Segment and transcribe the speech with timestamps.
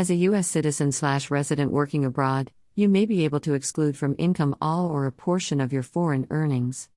[0.00, 0.48] As a U.S.
[0.48, 5.04] citizen slash resident working abroad, you may be able to exclude from income all or
[5.04, 6.88] a portion of your foreign earnings.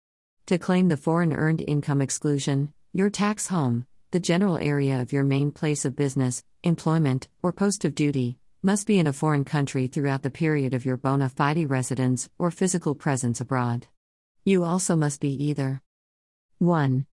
[0.46, 5.26] To claim the foreign earned income exclusion, your tax home, the general area of your
[5.26, 9.88] main place of business, employment, or post of duty, must be in a foreign country
[9.88, 13.86] throughout the period of your bona fide residence or physical presence abroad.
[14.46, 15.82] You also must be either
[16.60, 17.06] 1.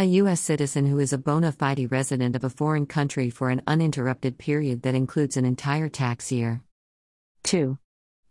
[0.00, 0.40] A U.S.
[0.40, 4.80] citizen who is a bona fide resident of a foreign country for an uninterrupted period
[4.80, 6.62] that includes an entire tax year.
[7.42, 7.76] 2.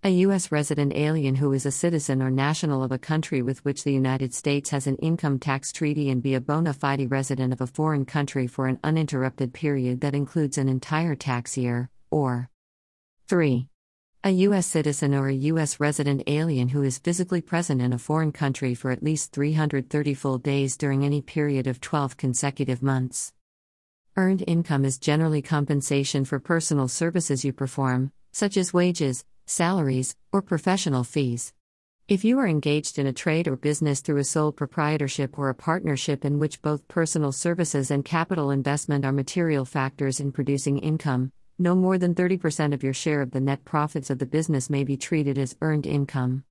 [0.03, 0.51] A U.S.
[0.51, 4.33] resident alien who is a citizen or national of a country with which the United
[4.33, 8.03] States has an income tax treaty and be a bona fide resident of a foreign
[8.03, 12.49] country for an uninterrupted period that includes an entire tax year, or
[13.27, 13.68] 3.
[14.21, 14.67] A U.S.
[14.67, 15.79] citizen or a U.S.
[15.79, 20.37] resident alien who is physically present in a foreign country for at least 330 full
[20.37, 23.31] days during any period of 12 consecutive months.
[24.17, 30.41] Earned income is generally compensation for personal services you perform, such as wages, salaries, or
[30.41, 31.53] professional fees.
[32.09, 35.55] If you are engaged in a trade or business through a sole proprietorship or a
[35.55, 41.31] partnership in which both personal services and capital investment are material factors in producing income,
[41.59, 44.85] no more than 30% of your share of the net profits of the business may
[44.85, 46.45] be treated as earned income.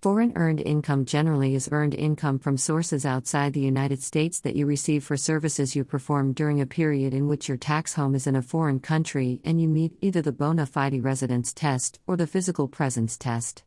[0.00, 4.66] Foreign earned income generally is earned income from sources outside the United States that you
[4.66, 8.36] receive for services you perform during a period in which your tax home is in
[8.36, 12.68] a foreign country and you meet either the bona fide residence test or the physical
[12.68, 13.64] presence test.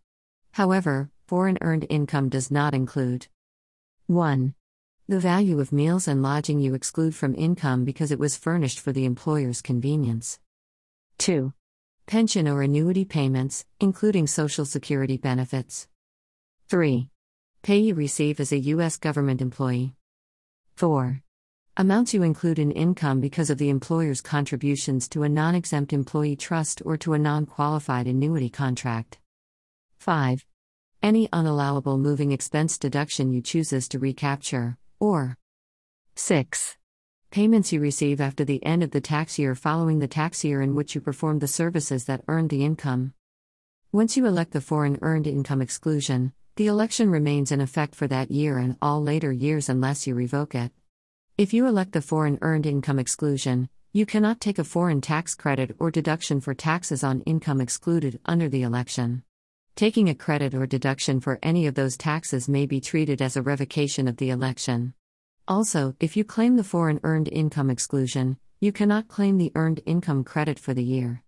[0.54, 3.28] However, foreign earned income does not include
[4.08, 4.54] 1.
[5.08, 8.92] The value of meals and lodging you exclude from income because it was furnished for
[8.92, 10.40] the employer's convenience.
[11.18, 11.54] 2.
[12.06, 15.88] Pension or annuity payments, including Social Security benefits.
[16.70, 17.10] 3.
[17.64, 18.98] Pay you receive as a U.S.
[18.98, 19.96] government employee.
[20.76, 21.22] 4.
[21.78, 26.36] Amounts you include in income because of the employer's contributions to a non exempt employee
[26.36, 29.18] trust or to a non qualified annuity contract.
[30.00, 30.46] 5.
[31.02, 35.38] Any unallowable moving expense deduction you chooses to recapture, or
[36.16, 36.78] 6.
[37.35, 40.73] Payments you receive after the end of the tax year following the tax year in
[40.73, 43.13] which you performed the services that earned the income.
[43.91, 48.31] Once you elect the foreign earned income exclusion, the election remains in effect for that
[48.31, 50.72] year and all later years unless you revoke it.
[51.38, 55.75] If you elect the foreign earned income exclusion, you cannot take a foreign tax credit
[55.78, 59.24] or deduction for taxes on income excluded under the election.
[59.75, 63.41] Taking a credit or deduction for any of those taxes may be treated as a
[63.41, 64.94] revocation of the election.
[65.47, 70.23] Also, if you claim the foreign earned income exclusion, you cannot claim the earned income
[70.23, 71.22] credit for the year.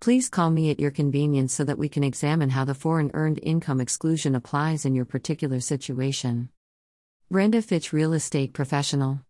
[0.00, 3.38] Please call me at your convenience so that we can examine how the foreign earned
[3.42, 6.48] income exclusion applies in your particular situation.
[7.30, 9.20] Brenda Fitch Real Estate Professional.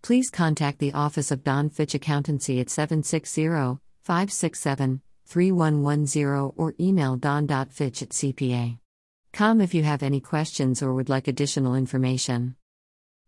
[0.00, 8.02] Please contact the office of Don Fitch Accountancy at 760 567 3110 or email don.fitch
[8.02, 12.56] at cpa.com if you have any questions or would like additional information.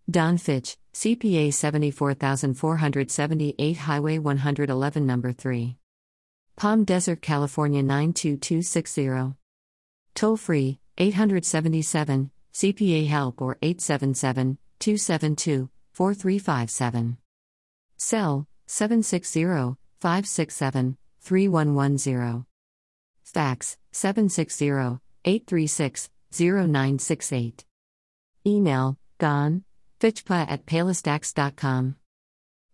[0.08, 5.76] Don Fitch, CPA 74478 Highway 111 Number 3.
[6.54, 9.34] Palm Desert, California 92260.
[10.14, 17.16] Toll free 877 CPA Help or 877 272 4357.
[17.96, 22.46] Cell 760 567 3110.
[23.24, 27.64] Fax 760 836 0968.
[28.46, 29.64] Email Don
[30.00, 31.96] Fitchpa at palistax.com.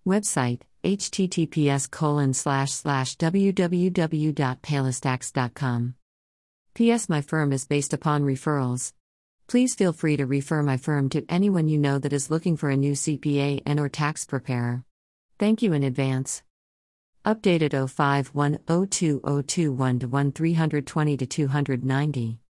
[0.06, 3.16] Website https colon slash slash.
[6.75, 7.09] P.S.
[7.09, 8.93] My firm is based upon referrals.
[9.47, 12.71] Please feel free to refer my firm to anyone you know that is looking for
[12.71, 14.84] a new CPA and or tax preparer.
[15.39, 16.43] Thank you in advance.
[17.25, 22.39] Updated 05 1 02 021 to 1 320 to 290.